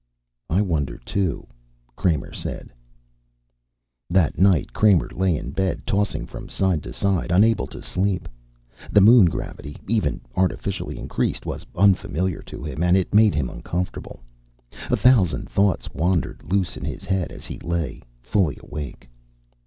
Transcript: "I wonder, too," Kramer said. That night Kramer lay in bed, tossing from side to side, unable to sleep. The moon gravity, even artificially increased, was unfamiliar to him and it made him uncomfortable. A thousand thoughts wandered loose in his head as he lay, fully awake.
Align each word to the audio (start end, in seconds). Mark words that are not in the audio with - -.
"I 0.49 0.61
wonder, 0.63 0.97
too," 0.97 1.45
Kramer 1.95 2.33
said. 2.33 2.73
That 4.09 4.39
night 4.39 4.73
Kramer 4.73 5.07
lay 5.13 5.37
in 5.37 5.51
bed, 5.51 5.85
tossing 5.85 6.25
from 6.25 6.49
side 6.49 6.81
to 6.81 6.91
side, 6.91 7.29
unable 7.29 7.67
to 7.67 7.83
sleep. 7.83 8.27
The 8.91 8.99
moon 9.01 9.25
gravity, 9.25 9.77
even 9.87 10.19
artificially 10.35 10.97
increased, 10.97 11.45
was 11.45 11.67
unfamiliar 11.75 12.41
to 12.41 12.63
him 12.63 12.81
and 12.81 12.97
it 12.97 13.13
made 13.13 13.35
him 13.35 13.47
uncomfortable. 13.47 14.21
A 14.89 14.97
thousand 14.97 15.47
thoughts 15.47 15.93
wandered 15.93 16.51
loose 16.51 16.75
in 16.77 16.83
his 16.83 17.05
head 17.05 17.31
as 17.31 17.45
he 17.45 17.59
lay, 17.59 18.01
fully 18.23 18.57
awake. 18.59 19.07